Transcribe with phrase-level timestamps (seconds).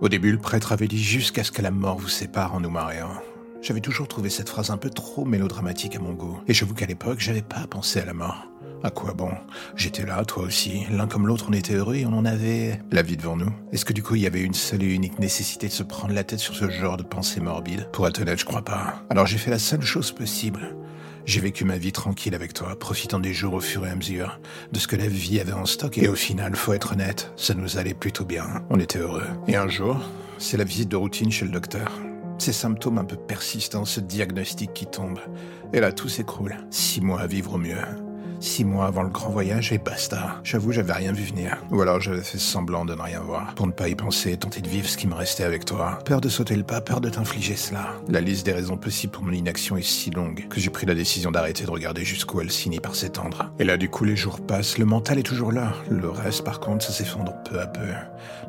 [0.00, 2.70] Au début, le prêtre avait dit jusqu'à ce que la mort vous sépare en nous
[2.70, 3.10] mariant.
[3.62, 6.38] J'avais toujours trouvé cette phrase un peu trop mélodramatique à mon goût.
[6.46, 8.46] Et j'avoue qu'à l'époque, j'avais pas pensé à la mort.
[8.84, 9.32] À quoi bon?
[9.74, 10.86] J'étais là, toi aussi.
[10.92, 13.52] L'un comme l'autre, on était heureux et on en avait la vie devant nous.
[13.72, 16.14] Est-ce que du coup, il y avait une seule et unique nécessité de se prendre
[16.14, 17.88] la tête sur ce genre de pensée morbide?
[17.92, 19.02] Pour être honnête, je crois pas.
[19.10, 20.76] Alors j'ai fait la seule chose possible.
[21.28, 24.40] J'ai vécu ma vie tranquille avec toi, profitant des jours au fur et à mesure,
[24.72, 25.98] de ce que la vie avait en stock.
[25.98, 28.64] Et au final, faut être honnête, ça nous allait plutôt bien.
[28.70, 29.26] On était heureux.
[29.46, 30.00] Et un jour,
[30.38, 31.92] c'est la visite de routine chez le docteur.
[32.38, 35.18] Ces symptômes un peu persistants, ce diagnostic qui tombe.
[35.74, 36.56] Et là, tout s'écroule.
[36.70, 38.07] Six mois à vivre au mieux.
[38.40, 40.40] Six mois avant le grand voyage et basta.
[40.44, 41.58] J'avoue, j'avais rien vu venir.
[41.70, 43.54] Ou alors j'avais fait semblant de ne rien voir.
[43.54, 45.98] Pour ne pas y penser, tenter de vivre ce qui me restait avec toi.
[46.04, 47.94] Peur de sauter le pas, peur de t'infliger cela.
[48.08, 50.94] La liste des raisons possibles pour mon inaction est si longue que j'ai pris la
[50.94, 53.50] décision d'arrêter de regarder jusqu'où elle finit par s'étendre.
[53.58, 55.72] Et là, du coup, les jours passent, le mental est toujours là.
[55.90, 57.88] Le reste, par contre, ça s'effondre peu à peu.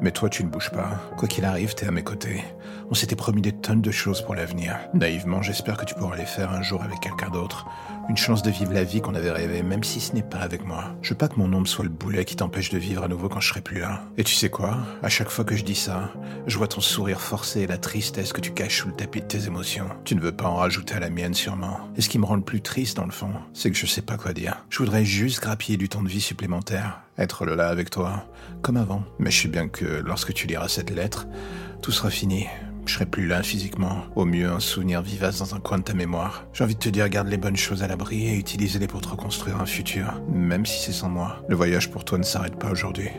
[0.00, 1.00] Mais toi, tu ne bouges pas.
[1.16, 2.44] Quoi qu'il arrive, t'es à mes côtés.
[2.90, 4.78] On s'était promis des tonnes de choses pour l'avenir.
[4.94, 7.66] Naïvement, j'espère que tu pourras les faire un jour avec quelqu'un d'autre.
[8.08, 10.64] Une chance de vivre la vie qu'on avait rêvé, même si ce n'est pas avec
[10.64, 10.96] moi.
[11.02, 13.28] Je veux pas que mon ombre soit le boulet qui t'empêche de vivre à nouveau
[13.28, 14.04] quand je serai plus là.
[14.16, 14.78] Et tu sais quoi?
[15.02, 16.10] À chaque fois que je dis ça,
[16.46, 19.26] je vois ton sourire forcé et la tristesse que tu caches sous le tapis de
[19.26, 19.88] tes émotions.
[20.04, 21.80] Tu ne veux pas en rajouter à la mienne sûrement.
[21.96, 24.00] Et ce qui me rend le plus triste dans le fond, c'est que je sais
[24.00, 24.64] pas quoi dire.
[24.70, 28.26] Je voudrais juste grappiller du temps de vie supplémentaire, être là avec toi,
[28.62, 29.02] comme avant.
[29.18, 31.26] Mais je sais bien que lorsque tu liras cette lettre,
[31.82, 32.46] tout sera fini.
[32.86, 34.04] Je serai plus là physiquement.
[34.16, 36.44] Au mieux, un souvenir vivace dans un coin de ta mémoire.
[36.54, 39.08] J'ai envie de te dire, garde les bonnes choses à l'abri et utilise-les pour te
[39.08, 40.22] reconstruire un futur.
[40.32, 41.44] Même si c'est sans moi.
[41.48, 43.10] Le voyage pour toi ne s'arrête pas aujourd'hui.